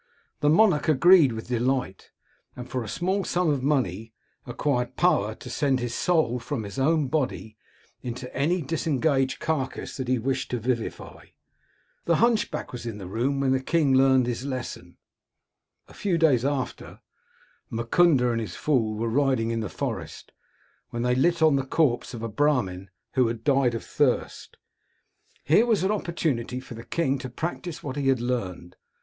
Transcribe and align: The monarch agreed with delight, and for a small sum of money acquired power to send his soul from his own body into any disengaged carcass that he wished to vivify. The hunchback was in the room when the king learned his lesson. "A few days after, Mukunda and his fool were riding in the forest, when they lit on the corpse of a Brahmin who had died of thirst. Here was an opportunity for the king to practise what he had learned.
The 0.39 0.49
monarch 0.49 0.87
agreed 0.87 1.31
with 1.31 1.47
delight, 1.49 2.09
and 2.55 2.67
for 2.67 2.83
a 2.83 2.87
small 2.87 3.23
sum 3.23 3.51
of 3.51 3.61
money 3.61 4.13
acquired 4.47 4.95
power 4.95 5.35
to 5.35 5.47
send 5.47 5.79
his 5.79 5.93
soul 5.93 6.39
from 6.39 6.63
his 6.63 6.79
own 6.79 7.07
body 7.07 7.55
into 8.01 8.35
any 8.35 8.63
disengaged 8.63 9.39
carcass 9.39 9.95
that 9.97 10.07
he 10.07 10.17
wished 10.17 10.49
to 10.49 10.59
vivify. 10.59 11.27
The 12.05 12.15
hunchback 12.15 12.71
was 12.71 12.87
in 12.87 12.97
the 12.97 13.05
room 13.05 13.39
when 13.41 13.51
the 13.51 13.61
king 13.61 13.93
learned 13.93 14.25
his 14.25 14.43
lesson. 14.43 14.97
"A 15.87 15.93
few 15.93 16.17
days 16.17 16.43
after, 16.43 17.01
Mukunda 17.69 18.31
and 18.31 18.41
his 18.41 18.55
fool 18.55 18.97
were 18.97 19.07
riding 19.07 19.51
in 19.51 19.59
the 19.59 19.69
forest, 19.69 20.31
when 20.89 21.03
they 21.03 21.13
lit 21.13 21.43
on 21.43 21.57
the 21.57 21.63
corpse 21.63 22.15
of 22.15 22.23
a 22.23 22.27
Brahmin 22.27 22.89
who 23.11 23.27
had 23.27 23.43
died 23.43 23.75
of 23.75 23.83
thirst. 23.83 24.57
Here 25.43 25.67
was 25.67 25.83
an 25.83 25.91
opportunity 25.91 26.59
for 26.59 26.73
the 26.73 26.83
king 26.85 27.19
to 27.19 27.29
practise 27.29 27.83
what 27.83 27.95
he 27.97 28.07
had 28.07 28.19
learned. 28.19 28.77